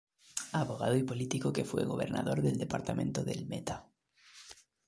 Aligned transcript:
Abogado 0.53 0.95
y 0.97 1.03
Político 1.03 1.53
que 1.53 1.63
fue 1.63 1.85
gobernador 1.85 2.41
del 2.41 2.57
departamento 2.57 3.23
del 3.23 3.45
Meta. 3.45 3.87